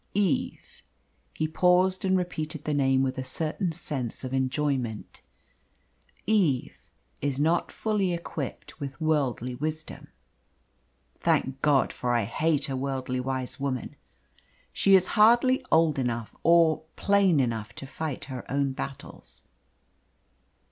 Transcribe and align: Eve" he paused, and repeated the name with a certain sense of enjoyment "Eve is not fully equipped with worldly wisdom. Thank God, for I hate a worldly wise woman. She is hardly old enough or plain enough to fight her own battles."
Eve" 0.15 0.81
he 1.31 1.47
paused, 1.47 2.03
and 2.03 2.17
repeated 2.17 2.63
the 2.63 2.73
name 2.73 3.03
with 3.03 3.19
a 3.19 3.23
certain 3.23 3.71
sense 3.71 4.23
of 4.23 4.33
enjoyment 4.33 5.21
"Eve 6.25 6.89
is 7.21 7.39
not 7.39 7.71
fully 7.71 8.11
equipped 8.11 8.79
with 8.79 8.99
worldly 8.99 9.53
wisdom. 9.53 10.07
Thank 11.19 11.61
God, 11.61 11.93
for 11.93 12.13
I 12.15 12.23
hate 12.23 12.67
a 12.67 12.75
worldly 12.75 13.19
wise 13.19 13.59
woman. 13.59 13.95
She 14.73 14.95
is 14.95 15.09
hardly 15.09 15.63
old 15.71 15.99
enough 15.99 16.35
or 16.41 16.81
plain 16.95 17.39
enough 17.39 17.75
to 17.75 17.85
fight 17.85 18.25
her 18.25 18.43
own 18.51 18.71
battles." 18.71 19.43